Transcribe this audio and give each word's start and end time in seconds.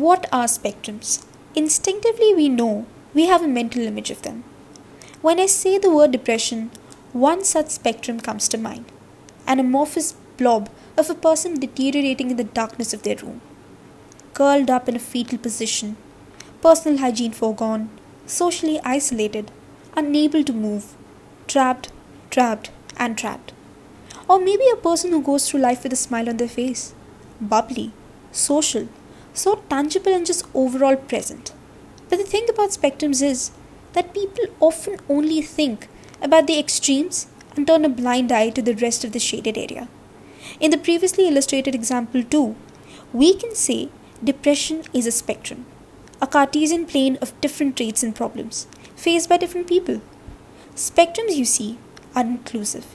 What 0.00 0.26
are 0.32 0.46
spectrums? 0.46 1.22
Instinctively, 1.54 2.34
we 2.34 2.48
know 2.48 2.86
we 3.12 3.26
have 3.26 3.42
a 3.42 3.54
mental 3.56 3.82
image 3.82 4.10
of 4.10 4.22
them. 4.22 4.44
When 5.20 5.38
I 5.38 5.44
say 5.44 5.76
the 5.76 5.94
word 5.94 6.12
depression, 6.12 6.70
one 7.12 7.44
such 7.44 7.68
spectrum 7.68 8.18
comes 8.18 8.48
to 8.48 8.56
mind. 8.56 8.86
An 9.46 9.60
amorphous 9.60 10.14
blob 10.38 10.70
of 10.96 11.10
a 11.10 11.14
person 11.14 11.60
deteriorating 11.60 12.30
in 12.30 12.38
the 12.38 12.44
darkness 12.44 12.94
of 12.94 13.02
their 13.02 13.16
room, 13.16 13.42
curled 14.32 14.70
up 14.70 14.88
in 14.88 14.96
a 14.96 14.98
fetal 14.98 15.36
position, 15.36 15.98
personal 16.62 17.00
hygiene 17.00 17.32
foregone, 17.32 17.90
socially 18.24 18.80
isolated, 18.82 19.50
unable 19.94 20.42
to 20.44 20.54
move, 20.54 20.96
trapped, 21.46 21.92
trapped, 22.30 22.70
and 22.96 23.18
trapped. 23.18 23.52
Or 24.26 24.38
maybe 24.38 24.64
a 24.72 24.76
person 24.76 25.10
who 25.10 25.20
goes 25.20 25.46
through 25.46 25.60
life 25.60 25.82
with 25.82 25.92
a 25.92 26.04
smile 26.06 26.30
on 26.30 26.38
their 26.38 26.48
face, 26.48 26.94
bubbly, 27.38 27.92
social, 28.32 28.88
so 29.32 29.62
tangible 29.68 30.14
and 30.14 30.26
just 30.26 30.44
overall 30.54 30.96
present. 30.96 31.52
But 32.08 32.18
the 32.18 32.24
thing 32.24 32.46
about 32.48 32.70
spectrums 32.70 33.22
is 33.22 33.52
that 33.92 34.14
people 34.14 34.44
often 34.60 34.98
only 35.08 35.42
think 35.42 35.88
about 36.22 36.46
the 36.46 36.58
extremes 36.58 37.28
and 37.56 37.66
turn 37.66 37.84
a 37.84 37.88
blind 37.88 38.32
eye 38.32 38.50
to 38.50 38.62
the 38.62 38.74
rest 38.74 39.04
of 39.04 39.12
the 39.12 39.18
shaded 39.18 39.56
area. 39.56 39.88
In 40.58 40.70
the 40.70 40.78
previously 40.78 41.28
illustrated 41.28 41.74
example, 41.74 42.22
too, 42.22 42.56
we 43.12 43.34
can 43.34 43.54
say 43.54 43.90
depression 44.22 44.82
is 44.92 45.06
a 45.06 45.12
spectrum, 45.12 45.66
a 46.20 46.26
Cartesian 46.26 46.86
plane 46.86 47.16
of 47.22 47.38
different 47.40 47.76
traits 47.76 48.02
and 48.02 48.14
problems 48.14 48.66
faced 48.96 49.28
by 49.28 49.36
different 49.36 49.66
people. 49.66 50.00
Spectrums, 50.74 51.36
you 51.36 51.44
see, 51.44 51.78
are 52.14 52.22
inclusive. 52.22 52.86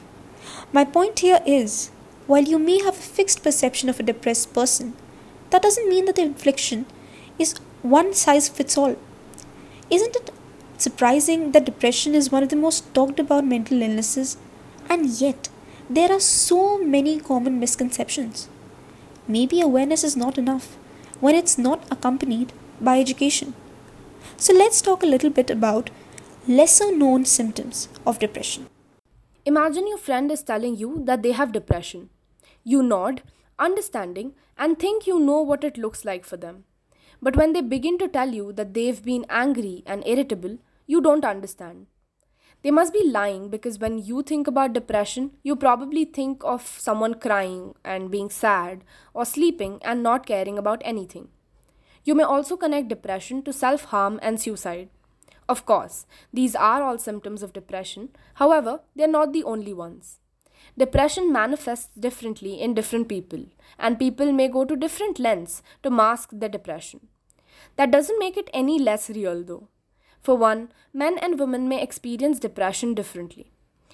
My 0.71 0.85
point 0.85 1.19
here 1.19 1.41
is 1.45 1.89
while 2.27 2.43
you 2.43 2.59
may 2.59 2.79
have 2.83 2.97
a 2.97 3.09
fixed 3.17 3.43
perception 3.43 3.89
of 3.89 3.99
a 3.99 4.03
depressed 4.03 4.53
person, 4.53 4.95
that 5.49 5.61
doesn't 5.61 5.89
mean 5.89 6.05
that 6.05 6.15
the 6.15 6.21
infliction 6.21 6.85
is 7.37 7.55
one 7.81 8.13
size 8.13 8.49
fits 8.49 8.77
all. 8.77 8.95
Isn't 9.89 10.15
it 10.15 10.31
surprising 10.77 11.51
that 11.51 11.65
depression 11.65 12.15
is 12.15 12.31
one 12.31 12.43
of 12.43 12.49
the 12.49 12.55
most 12.55 12.93
talked 12.93 13.19
about 13.19 13.45
mental 13.45 13.81
illnesses, 13.81 14.37
and 14.89 15.05
yet 15.05 15.49
there 15.89 16.11
are 16.11 16.19
so 16.19 16.77
many 16.77 17.19
common 17.19 17.59
misconceptions? 17.59 18.49
Maybe 19.27 19.61
awareness 19.61 20.03
is 20.03 20.15
not 20.15 20.37
enough 20.37 20.77
when 21.19 21.35
it's 21.35 21.57
not 21.57 21.85
accompanied 21.91 22.53
by 22.81 22.99
education. 22.99 23.53
So 24.37 24.53
let's 24.53 24.81
talk 24.81 25.03
a 25.03 25.07
little 25.07 25.29
bit 25.29 25.49
about 25.49 25.89
lesser 26.47 26.95
known 26.95 27.25
symptoms 27.25 27.87
of 28.05 28.19
depression. 28.19 28.67
Imagine 29.45 29.87
your 29.87 29.97
friend 29.97 30.31
is 30.31 30.43
telling 30.43 30.75
you 30.75 31.01
that 31.05 31.23
they 31.23 31.31
have 31.31 31.51
depression. 31.51 32.09
You 32.63 32.81
nod, 32.83 33.21
understanding, 33.59 34.33
and 34.57 34.77
think 34.77 35.07
you 35.07 35.19
know 35.19 35.41
what 35.41 35.63
it 35.63 35.77
looks 35.77 36.05
like 36.05 36.25
for 36.25 36.37
them. 36.37 36.63
But 37.21 37.35
when 37.35 37.53
they 37.53 37.61
begin 37.61 37.97
to 37.99 38.07
tell 38.07 38.29
you 38.29 38.53
that 38.53 38.73
they've 38.73 39.03
been 39.03 39.25
angry 39.29 39.83
and 39.85 40.05
irritable, 40.05 40.57
you 40.85 41.01
don't 41.01 41.25
understand. 41.25 41.87
They 42.61 42.71
must 42.71 42.93
be 42.93 43.07
lying 43.07 43.49
because 43.49 43.77
when 43.77 43.99
you 43.99 44.23
think 44.23 44.47
about 44.47 44.73
depression, 44.73 45.31
you 45.43 45.55
probably 45.55 46.03
think 46.03 46.43
of 46.43 46.65
someone 46.65 47.13
crying 47.13 47.75
and 47.83 48.09
being 48.09 48.29
sad 48.29 48.83
or 49.13 49.23
sleeping 49.23 49.79
and 49.83 50.01
not 50.01 50.25
caring 50.25 50.57
about 50.57 50.81
anything. 50.83 51.29
You 52.03 52.15
may 52.15 52.23
also 52.23 52.57
connect 52.57 52.87
depression 52.87 53.43
to 53.43 53.53
self 53.53 53.85
harm 53.85 54.19
and 54.21 54.41
suicide. 54.41 54.89
Of 55.47 55.65
course, 55.65 56.07
these 56.33 56.55
are 56.55 56.81
all 56.81 56.97
symptoms 56.97 57.43
of 57.43 57.53
depression, 57.53 58.09
however, 58.35 58.81
they 58.95 59.03
are 59.03 59.15
not 59.15 59.31
the 59.31 59.43
only 59.43 59.73
ones. 59.73 60.19
Depression 60.77 61.31
manifests 61.31 61.95
differently 61.97 62.61
in 62.61 62.73
different 62.73 63.07
people, 63.07 63.45
and 63.79 63.97
people 63.97 64.33
may 64.33 64.47
go 64.47 64.65
to 64.65 64.75
different 64.75 65.19
lengths 65.19 65.63
to 65.83 65.89
mask 65.89 66.29
their 66.33 66.49
depression. 66.49 67.07
That 67.77 67.91
doesn't 67.91 68.19
make 68.19 68.35
it 68.35 68.49
any 68.53 68.77
less 68.77 69.09
real, 69.09 69.43
though. 69.43 69.69
For 70.21 70.35
one, 70.35 70.69
men 70.93 71.17
and 71.19 71.39
women 71.39 71.69
may 71.69 71.81
experience 71.81 72.39
depression 72.39 72.93
differently. 72.93 73.51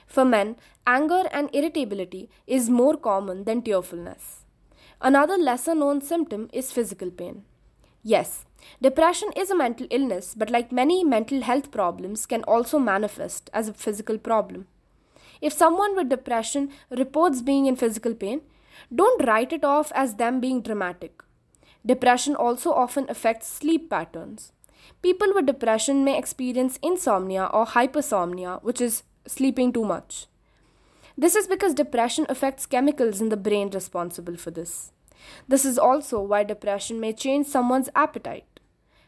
For 0.08 0.26
men, 0.26 0.56
anger 0.88 1.24
and 1.32 1.50
irritability 1.54 2.30
is 2.48 2.70
more 2.70 2.98
common 2.98 3.44
than 3.44 3.62
tearfulness. 3.62 4.46
Another 5.02 5.38
lesser 5.38 5.76
known 5.76 6.02
symptom 6.02 6.50
is 6.52 6.72
physical 6.72 7.12
pain. 7.12 7.44
Yes, 8.04 8.46
depression 8.82 9.32
is 9.36 9.52
a 9.52 9.56
mental 9.56 9.88
illness, 9.90 10.34
but 10.36 10.50
like 10.50 10.72
many 10.72 11.04
mental 11.04 11.42
health 11.42 11.70
problems, 11.70 12.26
can 12.26 12.44
also 12.44 12.80
manifest 12.80 13.50
as 13.54 13.70
a 13.70 13.74
physical 13.74 14.18
problem. 14.18 14.68
If 15.42 15.54
someone 15.54 15.96
with 15.96 16.10
depression 16.10 16.70
reports 16.90 17.42
being 17.42 17.66
in 17.66 17.76
physical 17.76 18.14
pain, 18.14 18.42
don't 18.94 19.26
write 19.26 19.52
it 19.52 19.64
off 19.64 19.92
as 19.96 20.16
them 20.16 20.40
being 20.40 20.62
dramatic. 20.62 21.24
Depression 21.86 22.36
also 22.36 22.72
often 22.72 23.06
affects 23.10 23.48
sleep 23.48 23.90
patterns. 23.90 24.52
People 25.02 25.34
with 25.34 25.48
depression 25.48 26.04
may 26.04 26.18
experience 26.18 26.78
insomnia 26.84 27.50
or 27.52 27.66
hypersomnia, 27.66 28.62
which 28.62 28.80
is 28.80 29.04
sleeping 29.28 29.74
too 29.74 29.84
much. 29.84 30.28
This 31.18 31.36
is 31.36 31.48
because 31.48 31.74
depression 31.74 32.26
affects 32.30 32.66
chemicals 32.66 33.20
in 33.20 33.30
the 33.30 33.38
brain 33.38 33.70
responsible 33.70 34.38
for 34.38 34.52
this. 34.52 34.92
This 35.48 35.66
is 35.66 35.78
also 35.78 36.22
why 36.22 36.44
depression 36.44 37.00
may 37.00 37.14
change 37.14 37.48
someone's 37.48 37.90
appetite. 37.96 38.60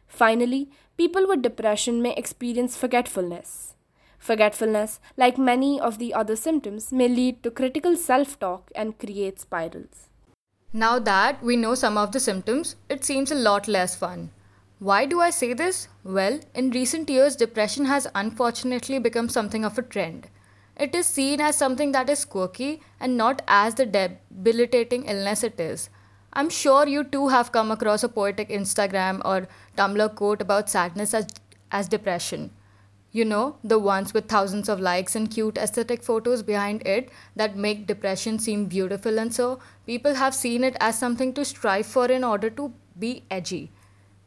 Finally, 0.08 0.70
people 0.98 1.28
with 1.28 1.42
depression 1.42 2.02
may 2.02 2.14
experience 2.16 2.78
forgetfulness. 2.78 3.76
Forgetfulness, 4.24 5.02
like 5.18 5.38
many 5.38 5.82
of 5.82 5.98
the 6.00 6.14
other 6.14 6.38
symptoms, 6.38 6.94
may 6.94 7.10
lead 7.10 7.44
to 7.44 7.52
critical 7.52 7.98
self 7.98 8.40
talk 8.40 8.72
and 8.74 8.98
create 8.98 9.42
spirals. 9.42 10.08
Now 10.72 10.98
that 11.00 11.44
we 11.44 11.58
know 11.58 11.76
some 11.76 11.98
of 11.98 12.14
the 12.14 12.22
symptoms, 12.22 12.78
it 12.88 13.04
seems 13.04 13.32
a 13.32 13.36
lot 13.48 13.68
less 13.68 13.98
fun. 13.98 14.30
Why 14.80 15.06
do 15.06 15.20
I 15.20 15.30
say 15.30 15.52
this? 15.52 15.90
Well, 16.06 16.40
in 16.56 16.70
recent 16.70 17.10
years, 17.10 17.36
depression 17.36 17.84
has 17.88 18.08
unfortunately 18.16 18.98
become 18.98 19.28
something 19.28 19.66
of 19.66 19.78
a 19.78 19.82
trend. 19.82 20.30
It 20.78 20.96
is 20.96 21.06
seen 21.06 21.42
as 21.42 21.58
something 21.58 21.92
that 21.92 22.10
is 22.10 22.24
quirky 22.24 22.82
and 23.02 23.18
not 23.18 23.42
as 23.46 23.76
the 23.76 23.86
debilitating 23.86 25.04
illness 25.04 25.44
it 25.44 25.60
is. 25.60 25.90
I'm 26.32 26.50
sure 26.50 26.88
you 26.88 27.04
too 27.04 27.28
have 27.28 27.52
come 27.52 27.72
across 27.72 28.04
a 28.04 28.08
poetic 28.08 28.48
Instagram 28.48 29.22
or 29.26 29.50
Tumblr 29.78 30.16
quote 30.16 30.42
about 30.42 30.70
sadness 30.70 31.14
as, 31.14 31.28
as 31.72 31.90
depression. 31.90 32.52
You 33.16 33.26
know, 33.26 33.58
the 33.64 33.78
ones 33.78 34.12
with 34.12 34.28
thousands 34.28 34.68
of 34.68 34.80
likes 34.80 35.16
and 35.16 35.30
cute 35.30 35.60
aesthetic 35.60 36.02
photos 36.02 36.42
behind 36.42 36.82
it 36.84 37.10
that 37.36 37.56
make 37.56 37.86
depression 37.86 38.40
seem 38.40 38.66
beautiful 38.66 39.20
and 39.20 39.32
so 39.32 39.60
people 39.86 40.16
have 40.16 40.34
seen 40.34 40.64
it 40.64 40.76
as 40.80 40.98
something 40.98 41.32
to 41.34 41.46
strive 41.46 41.86
for 41.86 42.08
in 42.08 42.24
order 42.24 42.50
to 42.50 42.74
be 42.98 43.22
edgy. 43.30 43.72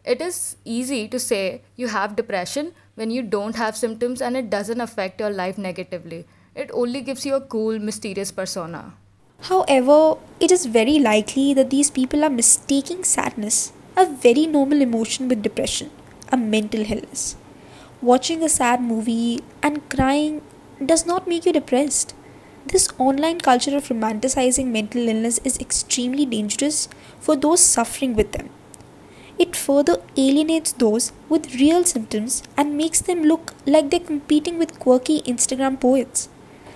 It 0.05 0.21
is 0.21 0.57
easy 0.65 1.09
to 1.09 1.19
say 1.19 1.63
you 1.75 1.89
have 1.89 2.15
depression 2.15 2.75
when 2.95 3.11
you 3.11 3.23
don't 3.23 3.57
have 3.57 3.77
symptoms 3.77 4.23
and 4.23 4.37
it 4.37 4.51
doesn't 4.51 4.81
affect 4.81 5.19
your 5.19 5.31
life 5.31 5.59
negatively. 5.59 6.25
It 6.55 6.71
only 6.73 7.01
gives 7.01 7.27
you 7.27 7.35
a 7.35 7.41
cool, 7.41 7.81
mysterious 7.81 8.31
persona. 8.31 8.95
However, 9.41 10.17
it 10.39 10.53
is 10.53 10.67
very 10.67 11.01
likely 11.01 11.55
that 11.55 11.71
these 11.71 11.91
people 11.91 12.23
are 12.23 12.31
mistaking 12.31 13.03
sadness, 13.03 13.73
a 13.97 14.07
very 14.07 14.47
normal 14.47 14.81
emotion, 14.81 15.27
with 15.27 15.43
depression, 15.43 15.91
a 16.31 16.37
mental 16.37 16.83
illness 16.83 17.37
watching 18.03 18.43
a 18.43 18.49
sad 18.49 18.81
movie 18.81 19.43
and 19.63 19.89
crying 19.89 20.43
does 20.85 21.07
not 21.07 21.27
make 21.27 21.47
you 21.47 21.53
depressed. 21.53 22.15
This 22.67 22.89
online 22.99 23.41
culture 23.41 23.77
of 23.77 23.89
romanticizing 23.89 24.67
mental 24.67 25.09
illness 25.09 25.39
is 25.45 25.59
extremely 25.59 26.27
dangerous 26.27 26.89
for 27.21 27.37
those 27.37 27.63
suffering 27.63 28.15
with 28.15 28.33
them. 28.33 28.51
It 29.39 29.55
further 29.55 30.03
alienates 30.17 30.73
those 30.73 31.13
with 31.29 31.55
real 31.57 31.85
symptoms 31.85 32.43
and 32.57 32.77
makes 32.77 33.01
them 33.01 33.23
look 33.23 33.55
like 33.67 33.91
they're 33.91 34.01
competing 34.01 34.59
with 34.59 34.79
quirky 34.79 35.21
Instagram 35.23 35.81
poets. 35.81 36.29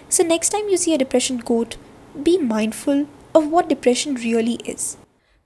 So, 0.08 0.22
next 0.22 0.50
time 0.50 0.68
you 0.68 0.76
see 0.76 0.94
a 0.94 0.98
depression 0.98 1.40
quote, 1.40 1.76
be 2.22 2.36
mindful 2.38 3.06
of 3.34 3.48
what 3.50 3.68
depression 3.68 4.14
really 4.14 4.54
is. 4.64 4.96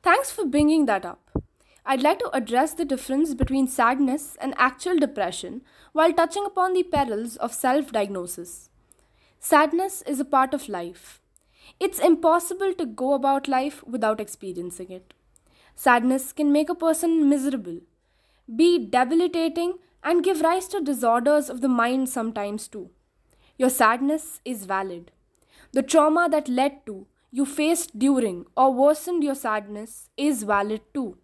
Thanks 0.03 0.31
for 0.31 0.45
bringing 0.45 0.87
that 0.87 1.05
up. 1.05 1.24
I'd 1.87 2.03
like 2.03 2.19
to 2.21 2.31
address 2.35 2.73
the 2.73 2.85
difference 2.85 3.35
between 3.35 3.69
sadness 3.69 4.37
and 4.41 4.55
actual 4.57 4.97
depression 4.97 5.63
while 5.93 6.13
touching 6.13 6.47
upon 6.47 6.73
the 6.73 6.83
perils 6.83 7.37
of 7.37 7.53
self 7.53 7.93
diagnosis. 7.93 8.71
Sadness 9.39 10.03
is 10.03 10.19
a 10.19 10.25
part 10.25 10.55
of 10.55 10.69
life. 10.69 11.21
It's 11.79 11.99
impossible 11.99 12.73
to 12.75 12.87
go 12.87 13.13
about 13.13 13.49
life 13.49 13.85
without 13.87 14.21
experiencing 14.21 14.91
it. 14.91 15.13
Sadness 15.75 16.33
can 16.33 16.53
make 16.53 16.71
a 16.71 16.75
person 16.75 17.29
miserable, 17.29 17.81
be 18.57 18.79
debilitating, 18.79 19.75
and 20.03 20.25
give 20.25 20.41
rise 20.41 20.69
to 20.69 20.81
disorders 20.81 21.51
of 21.51 21.61
the 21.61 21.69
mind 21.69 22.09
sometimes 22.09 22.69
too. 22.69 22.91
Your 23.59 23.71
sadness 23.71 24.41
is 24.45 24.65
valid. 24.65 25.11
The 25.73 25.83
trauma 25.83 26.29
that 26.31 26.49
led 26.49 26.87
to, 26.87 27.07
you 27.31 27.45
faced 27.45 27.99
during, 27.99 28.47
or 28.57 28.73
worsened 28.73 29.23
your 29.23 29.35
sadness 29.35 30.09
is 30.17 30.45
valid 30.45 30.81
too. 30.95 31.19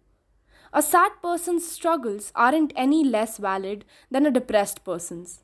A 0.73 0.81
sad 0.81 1.11
person's 1.21 1.67
struggles 1.67 2.31
aren't 2.33 2.71
any 2.77 3.03
less 3.03 3.37
valid 3.37 3.83
than 4.09 4.25
a 4.25 4.31
depressed 4.31 4.85
person's. 4.85 5.41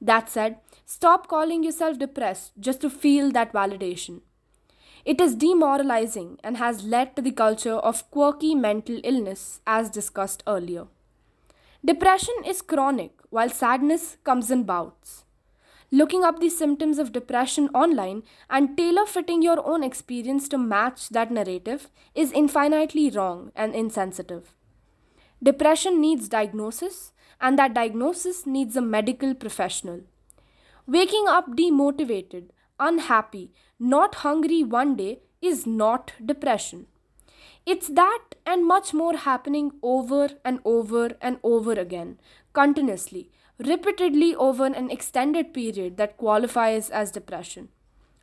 That 0.00 0.28
said, 0.28 0.58
stop 0.86 1.26
calling 1.26 1.64
yourself 1.64 1.98
depressed 1.98 2.52
just 2.60 2.80
to 2.82 2.90
feel 2.90 3.32
that 3.32 3.52
validation. 3.52 4.20
It 5.04 5.20
is 5.20 5.34
demoralizing 5.34 6.38
and 6.44 6.58
has 6.58 6.84
led 6.84 7.16
to 7.16 7.22
the 7.22 7.32
culture 7.32 7.74
of 7.74 8.08
quirky 8.12 8.54
mental 8.54 9.00
illness, 9.02 9.60
as 9.66 9.90
discussed 9.90 10.44
earlier. 10.46 10.86
Depression 11.84 12.34
is 12.46 12.62
chronic, 12.62 13.12
while 13.30 13.48
sadness 13.48 14.16
comes 14.22 14.50
in 14.50 14.62
bouts. 14.62 15.24
Looking 15.90 16.22
up 16.22 16.38
the 16.38 16.50
symptoms 16.50 16.98
of 16.98 17.12
depression 17.12 17.68
online 17.74 18.22
and 18.50 18.76
tailor 18.76 19.06
fitting 19.06 19.42
your 19.42 19.66
own 19.66 19.82
experience 19.82 20.48
to 20.50 20.58
match 20.58 21.08
that 21.08 21.32
narrative 21.32 21.88
is 22.14 22.30
infinitely 22.30 23.10
wrong 23.10 23.50
and 23.56 23.74
insensitive. 23.74 24.54
Depression 25.42 26.00
needs 26.00 26.28
diagnosis, 26.28 27.12
and 27.40 27.58
that 27.58 27.74
diagnosis 27.74 28.46
needs 28.46 28.76
a 28.76 28.82
medical 28.82 29.34
professional. 29.34 30.00
Waking 30.86 31.26
up 31.28 31.56
demotivated, 31.56 32.46
unhappy, 32.80 33.52
not 33.78 34.16
hungry 34.16 34.62
one 34.62 34.96
day 34.96 35.20
is 35.40 35.66
not 35.66 36.12
depression. 36.24 36.86
It's 37.64 37.88
that 37.88 38.34
and 38.46 38.66
much 38.66 38.94
more 38.94 39.14
happening 39.16 39.72
over 39.82 40.30
and 40.44 40.58
over 40.64 41.10
and 41.20 41.38
over 41.42 41.72
again, 41.72 42.18
continuously, 42.52 43.30
repeatedly 43.58 44.34
over 44.34 44.66
an 44.66 44.90
extended 44.90 45.52
period 45.52 45.96
that 45.98 46.16
qualifies 46.16 46.88
as 46.90 47.10
depression. 47.10 47.68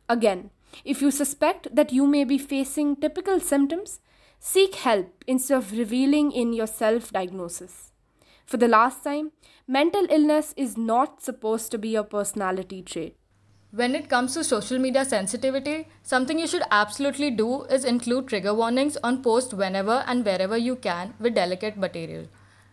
Again, 0.08 0.50
if 0.84 1.00
you 1.00 1.10
suspect 1.10 1.74
that 1.74 1.92
you 1.92 2.06
may 2.06 2.24
be 2.24 2.38
facing 2.38 2.96
typical 2.96 3.40
symptoms, 3.40 4.00
seek 4.46 4.76
help 4.76 5.24
instead 5.26 5.58
of 5.58 5.72
revealing 5.72 6.30
in 6.30 6.52
your 6.52 6.68
self 6.68 7.12
diagnosis. 7.12 7.92
For 8.44 8.56
the 8.56 8.68
last 8.68 9.02
time, 9.02 9.32
mental 9.66 10.06
illness 10.08 10.54
is 10.56 10.76
not 10.76 11.20
supposed 11.20 11.72
to 11.72 11.78
be 11.78 11.96
a 11.96 12.04
personality 12.04 12.80
trait. 12.82 13.16
When 13.72 13.96
it 13.96 14.08
comes 14.08 14.34
to 14.34 14.44
social 14.44 14.78
media 14.78 15.04
sensitivity, 15.04 15.88
something 16.04 16.38
you 16.38 16.46
should 16.46 16.62
absolutely 16.70 17.32
do 17.32 17.64
is 17.64 17.84
include 17.84 18.28
trigger 18.28 18.54
warnings 18.54 18.96
on 19.02 19.20
posts 19.24 19.52
whenever 19.52 20.04
and 20.06 20.24
wherever 20.24 20.56
you 20.56 20.76
can 20.76 21.14
with 21.18 21.34
delicate 21.34 21.76
material. 21.76 22.28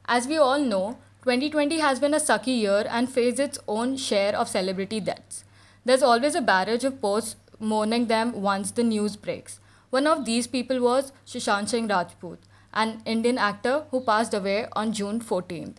As 0.06 0.28
we 0.28 0.38
all 0.38 0.60
know, 0.60 1.00
2020 1.24 1.80
has 1.80 2.00
been 2.00 2.14
a 2.14 2.24
sucky 2.28 2.60
year 2.60 2.86
and 2.88 3.12
faced 3.12 3.40
its 3.40 3.58
own 3.68 3.98
share 3.98 4.36
of 4.36 4.48
celebrity 4.48 5.00
deaths. 5.00 5.44
There's 5.84 6.04
always 6.04 6.36
a 6.36 6.42
barrage 6.54 6.84
of 6.84 7.02
posts 7.02 7.36
mourning 7.60 8.08
them 8.08 8.42
once 8.44 8.70
the 8.70 8.84
news 8.84 9.16
breaks. 9.16 9.60
One 9.94 10.08
of 10.08 10.26
these 10.26 10.48
people 10.48 10.80
was 10.82 11.12
Sushant 11.24 11.70
Singh 11.70 11.88
Rajput, 11.88 12.40
an 12.74 13.04
Indian 13.06 13.38
actor 13.38 13.86
who 13.92 14.02
passed 14.02 14.34
away 14.34 14.66
on 14.76 14.92
June 14.92 15.20
14th. 15.20 15.76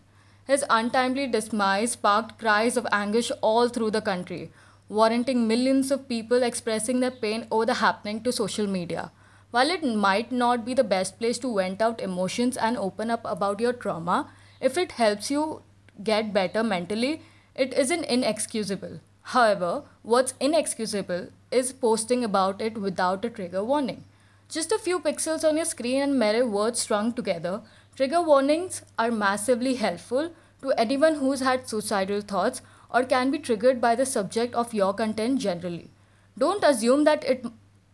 His 0.47 0.65
untimely 0.71 1.27
demise 1.27 1.93
sparked 1.95 2.39
cries 2.39 2.77
of 2.77 2.87
anguish 2.93 3.33
all 3.41 3.69
through 3.69 3.91
the 3.91 4.01
country, 4.01 4.53
warranting 4.89 5.49
millions 5.49 5.91
of 5.91 6.09
people 6.09 6.45
expressing 6.45 7.01
their 7.01 7.11
pain 7.11 7.49
over 7.51 7.67
the 7.67 7.75
happening 7.75 8.23
to 8.23 8.31
social 8.31 8.69
media. 8.69 9.11
While 9.51 9.71
it 9.71 9.83
might 9.83 10.31
not 10.31 10.65
be 10.65 10.75
the 10.75 10.85
best 10.85 11.19
place 11.19 11.41
to 11.41 11.53
vent 11.53 11.83
out 11.83 12.01
emotions 12.01 12.57
and 12.57 12.77
open 12.77 13.11
up 13.11 13.23
about 13.25 13.59
your 13.59 13.73
trauma, 13.73 14.31
if 14.61 14.79
it 14.79 14.93
helps 14.93 15.29
you 15.29 15.63
get 16.05 16.33
better 16.33 16.63
mentally, 16.63 17.23
it 17.57 17.75
isn't 17.75 18.05
inexcusable. 18.05 19.01
However, 19.33 19.83
what's 20.03 20.35
inexcusable 20.39 21.29
is 21.51 21.73
posting 21.73 22.23
about 22.25 22.61
it 22.61 22.79
without 22.79 23.25
a 23.25 23.31
trigger 23.31 23.65
warning. 23.65 24.05
Just 24.49 24.71
a 24.71 24.79
few 24.79 25.01
pixels 25.01 25.49
on 25.49 25.57
your 25.57 25.65
screen 25.65 26.03
and 26.03 26.19
mere 26.19 26.47
words 26.47 26.81
strung 26.81 27.13
together, 27.13 27.63
trigger 27.97 28.21
warnings 28.23 28.83
are 28.99 29.11
massively 29.11 29.75
helpful 29.75 30.31
to 30.63 30.73
anyone 30.79 31.17
who's 31.17 31.41
had 31.41 31.69
suicidal 31.69 32.21
thoughts 32.21 32.61
or 32.93 33.03
can 33.03 33.31
be 33.31 33.39
triggered 33.39 33.81
by 33.81 33.95
the 33.95 34.07
subject 34.07 34.55
of 34.55 34.75
your 34.75 34.93
content 34.93 35.41
generally. 35.41 35.91
Don't 36.39 36.63
assume 36.63 37.05
that 37.05 37.25
it 37.25 37.47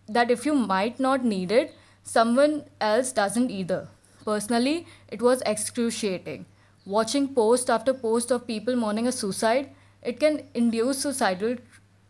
that 0.09 0.31
if 0.31 0.45
you 0.45 0.55
might 0.55 0.99
not 0.99 1.25
need 1.25 1.53
it, 1.53 1.75
someone 2.03 2.65
else 2.81 3.13
doesn't 3.13 3.51
either. 3.51 3.89
Personally, 4.25 4.87
it 5.09 5.23
was 5.23 5.43
excruciating. 5.47 6.47
Watching 6.85 7.29
post 7.35 7.71
after 7.71 7.95
post 7.95 8.33
of 8.33 8.47
people 8.47 8.75
mourning 8.75 9.07
a 9.07 9.13
suicide, 9.13 9.71
it 10.03 10.19
can 10.21 10.43
induce 10.55 11.01
suicidal 11.03 11.57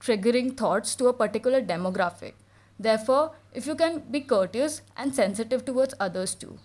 triggering 0.00 0.56
thoughts 0.56 0.94
to 0.96 1.08
a 1.08 1.12
particular 1.12 1.60
demographic. 1.60 2.32
Therefore, 2.78 3.32
if 3.52 3.66
you 3.66 3.75
can 3.75 4.02
be 4.10 4.20
courteous 4.20 4.82
and 4.96 5.14
sensitive 5.14 5.64
towards 5.64 5.94
others 6.00 6.34
too. 6.34 6.58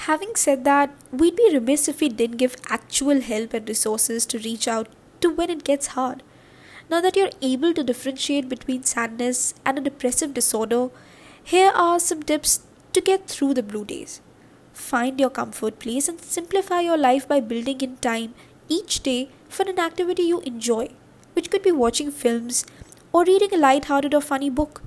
Having 0.00 0.36
said 0.36 0.64
that, 0.64 0.94
we'd 1.10 1.36
be 1.36 1.50
remiss 1.52 1.88
if 1.88 2.00
we 2.00 2.08
didn't 2.08 2.36
give 2.36 2.56
actual 2.68 3.20
help 3.20 3.54
and 3.54 3.66
resources 3.68 4.26
to 4.26 4.38
reach 4.38 4.68
out 4.68 4.88
to 5.20 5.34
when 5.34 5.48
it 5.48 5.64
gets 5.64 5.88
hard. 5.88 6.22
Now 6.90 7.00
that 7.00 7.16
you're 7.16 7.30
able 7.40 7.72
to 7.74 7.82
differentiate 7.82 8.48
between 8.48 8.84
sadness 8.84 9.54
and 9.64 9.78
a 9.78 9.80
depressive 9.80 10.34
disorder, 10.34 10.90
here 11.42 11.72
are 11.74 11.98
some 11.98 12.22
tips 12.22 12.60
to 12.92 13.00
get 13.00 13.26
through 13.26 13.54
the 13.54 13.62
blue 13.62 13.84
days. 13.84 14.20
Find 14.72 15.18
your 15.18 15.30
comfort 15.30 15.78
place 15.78 16.06
and 16.08 16.20
simplify 16.20 16.80
your 16.80 16.98
life 16.98 17.26
by 17.26 17.40
building 17.40 17.80
in 17.80 17.96
time 17.96 18.34
each 18.68 19.02
day 19.02 19.30
for 19.48 19.68
an 19.68 19.78
activity 19.78 20.22
you 20.22 20.40
enjoy, 20.40 20.88
which 21.34 21.50
could 21.50 21.62
be 21.62 21.72
watching 21.72 22.10
films 22.10 22.64
or 23.12 23.24
reading 23.24 23.52
a 23.52 23.58
light-hearted 23.58 24.14
or 24.14 24.20
funny 24.20 24.50
book. 24.50 24.82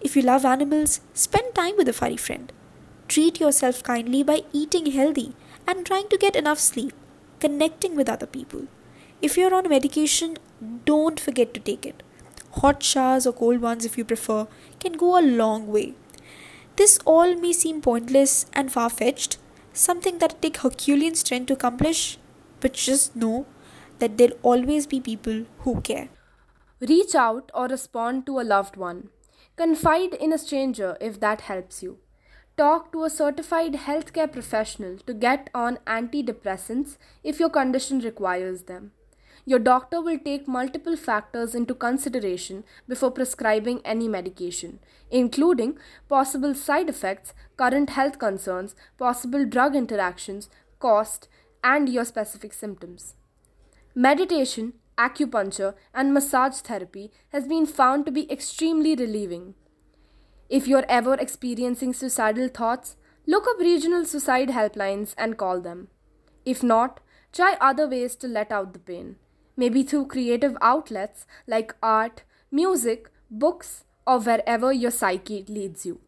If 0.00 0.16
you 0.16 0.22
love 0.22 0.44
animals, 0.44 1.00
spend 1.14 1.54
time 1.54 1.74
with 1.76 1.88
a 1.88 1.92
furry 1.92 2.16
friend. 2.16 2.52
Treat 3.08 3.40
yourself 3.40 3.82
kindly 3.82 4.22
by 4.22 4.42
eating 4.52 4.86
healthy 4.86 5.34
and 5.66 5.86
trying 5.86 6.08
to 6.08 6.18
get 6.18 6.34
enough 6.34 6.58
sleep, 6.58 6.92
connecting 7.40 7.94
with 7.94 8.08
other 8.08 8.26
people. 8.26 8.66
If 9.20 9.36
you're 9.36 9.54
on 9.54 9.68
medication, 9.68 10.38
don't 10.84 11.20
forget 11.20 11.54
to 11.54 11.60
take 11.60 11.86
it. 11.86 12.02
Hot 12.62 12.82
showers 12.82 13.26
or 13.26 13.32
cold 13.32 13.60
ones, 13.60 13.84
if 13.84 13.96
you 13.96 14.04
prefer, 14.04 14.46
can 14.80 14.94
go 14.94 15.18
a 15.18 15.22
long 15.22 15.68
way. 15.68 15.94
This 16.76 16.98
all 17.04 17.34
may 17.36 17.52
seem 17.52 17.80
pointless 17.80 18.46
and 18.52 18.72
far 18.72 18.90
fetched, 18.90 19.38
something 19.72 20.18
that 20.18 20.32
it 20.32 20.42
take 20.42 20.56
Herculean 20.58 21.14
strength 21.14 21.46
to 21.46 21.52
accomplish, 21.54 22.18
but 22.60 22.72
just 22.74 23.14
know 23.14 23.46
that 24.02 24.18
there'll 24.18 24.38
always 24.42 24.86
be 24.86 24.98
people 25.00 25.44
who 25.60 25.80
care. 25.80 26.08
Reach 26.80 27.14
out 27.14 27.50
or 27.54 27.66
respond 27.68 28.26
to 28.26 28.40
a 28.40 28.48
loved 28.52 28.76
one. 28.76 29.10
Confide 29.56 30.14
in 30.14 30.32
a 30.32 30.38
stranger 30.38 30.96
if 31.00 31.20
that 31.20 31.42
helps 31.42 31.84
you. 31.84 31.98
Talk 32.56 32.90
to 32.92 33.04
a 33.04 33.10
certified 33.10 33.74
healthcare 33.84 34.30
professional 34.30 34.98
to 35.06 35.14
get 35.14 35.50
on 35.54 35.78
antidepressants 35.86 36.96
if 37.22 37.38
your 37.38 37.48
condition 37.48 38.00
requires 38.00 38.64
them. 38.64 38.90
Your 39.44 39.60
doctor 39.60 40.00
will 40.00 40.18
take 40.18 40.48
multiple 40.48 40.96
factors 40.96 41.54
into 41.54 41.74
consideration 41.74 42.64
before 42.88 43.12
prescribing 43.12 43.80
any 43.84 44.08
medication, 44.08 44.78
including 45.10 45.78
possible 46.08 46.54
side 46.54 46.88
effects, 46.88 47.34
current 47.56 47.90
health 47.90 48.18
concerns, 48.18 48.74
possible 48.98 49.44
drug 49.44 49.76
interactions, 49.76 50.48
cost, 50.80 51.28
and 51.62 51.88
your 51.88 52.04
specific 52.04 52.52
symptoms. 52.52 53.14
Meditation, 53.94 54.74
acupuncture, 54.98 55.74
and 55.94 56.14
massage 56.14 56.60
therapy 56.60 57.10
has 57.30 57.46
been 57.46 57.66
found 57.66 58.06
to 58.06 58.12
be 58.12 58.30
extremely 58.30 58.94
relieving. 58.94 59.54
If 60.48 60.66
you're 60.66 60.86
ever 60.88 61.14
experiencing 61.14 61.92
suicidal 61.92 62.48
thoughts, 62.48 62.96
look 63.26 63.46
up 63.48 63.58
regional 63.58 64.04
suicide 64.04 64.48
helplines 64.48 65.14
and 65.16 65.36
call 65.36 65.60
them. 65.60 65.88
If 66.44 66.62
not, 66.62 67.00
try 67.32 67.56
other 67.60 67.88
ways 67.88 68.16
to 68.16 68.28
let 68.28 68.50
out 68.50 68.72
the 68.72 68.78
pain 68.78 69.16
maybe 69.56 69.82
through 69.82 70.06
creative 70.06 70.56
outlets 70.60 71.26
like 71.46 71.74
art, 71.82 72.22
music, 72.50 73.10
books, 73.30 73.84
or 74.06 74.18
wherever 74.18 74.72
your 74.72 74.90
psyche 74.90 75.44
leads 75.48 75.86
you. 75.86 76.00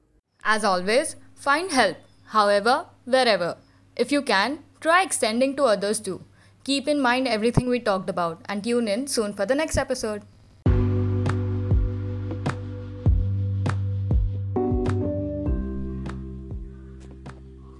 As 0.42 0.64
always, 0.64 1.16
find 1.34 1.70
help, 1.70 1.96
however, 2.26 2.86
wherever. 3.04 3.56
If 3.96 4.12
you 4.12 4.22
can, 4.22 4.60
try 4.80 5.02
extending 5.02 5.56
to 5.56 5.64
others 5.64 6.00
too. 6.00 6.24
Keep 6.64 6.88
in 6.88 7.00
mind 7.00 7.28
everything 7.28 7.68
we 7.68 7.78
talked 7.78 8.08
about 8.08 8.40
and 8.46 8.64
tune 8.64 8.88
in 8.88 9.06
soon 9.06 9.34
for 9.34 9.46
the 9.46 9.54
next 9.54 9.76
episode. 9.76 10.22